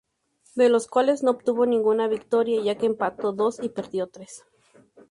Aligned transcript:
De 0.55 0.67
los 0.67 0.87
cuales 0.87 1.21
no 1.21 1.29
obtuvo 1.29 1.67
ninguna 1.67 2.07
victoria 2.07 2.59
ya 2.63 2.75
que 2.75 2.87
empató 2.87 3.33
dos 3.33 3.59
y 3.61 3.69
perdió 3.69 4.07
tres. 4.07 4.43